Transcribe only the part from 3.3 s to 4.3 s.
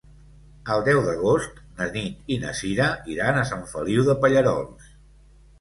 a Sant Feliu de